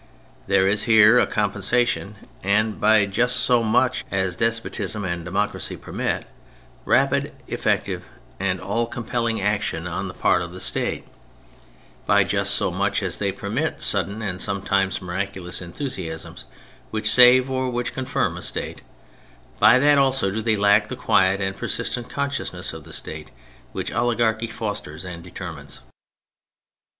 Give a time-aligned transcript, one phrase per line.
[0.47, 6.25] There is here a compensation, and by just so much as despotism and democracy permit
[6.85, 8.09] rapid, effective
[8.39, 11.07] and all compelling action on 66 THE FRENCH REVOLUTION the part of the State,
[12.07, 16.45] by just so much as they permit sudden and sometimes miraculous enthusiasms
[16.89, 18.81] which save or which confirm a State,
[19.59, 23.29] by that also do they lack the quiet and persistent consciousness of the State
[23.71, 25.81] which oligarchy fosters and determines.